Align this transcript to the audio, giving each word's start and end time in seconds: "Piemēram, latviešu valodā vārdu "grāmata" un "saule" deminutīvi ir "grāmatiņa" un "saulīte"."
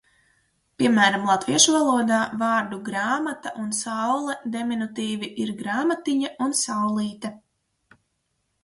"Piemēram, 0.81 1.27
latviešu 1.31 1.75
valodā 1.75 2.21
vārdu 2.39 2.79
"grāmata" 2.89 3.53
un 3.65 3.69
"saule" 3.83 4.39
deminutīvi 4.57 5.31
ir 5.45 5.53
"grāmatiņa" 5.63 6.35
un 6.49 6.59
"saulīte"." 6.65 7.35